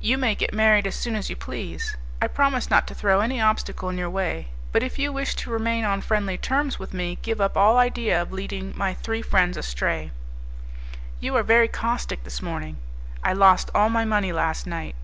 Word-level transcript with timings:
You 0.00 0.16
may 0.16 0.34
get 0.34 0.54
married 0.54 0.86
as 0.86 0.94
soon 0.94 1.14
as 1.16 1.28
you 1.28 1.36
please; 1.36 1.98
I 2.22 2.28
promise 2.28 2.70
not 2.70 2.86
to 2.86 2.94
throw 2.94 3.20
any 3.20 3.42
obstacle 3.42 3.90
in 3.90 3.98
your 3.98 4.08
way; 4.08 4.48
but 4.72 4.82
if 4.82 4.98
you 4.98 5.12
wish 5.12 5.34
to 5.34 5.50
remain 5.50 5.84
on 5.84 6.00
friendly 6.00 6.38
terms 6.38 6.78
with 6.78 6.94
me 6.94 7.18
give 7.20 7.42
up 7.42 7.58
all 7.58 7.76
idea 7.76 8.22
of 8.22 8.32
leading 8.32 8.72
my 8.74 8.94
three 8.94 9.20
friends 9.20 9.58
astray." 9.58 10.12
"You 11.20 11.36
are 11.36 11.42
very 11.42 11.68
caustic 11.68 12.24
this 12.24 12.40
morning." 12.40 12.78
"I 13.22 13.34
lost 13.34 13.70
all 13.74 13.90
my 13.90 14.06
money 14.06 14.32
last 14.32 14.66
night. 14.66 14.94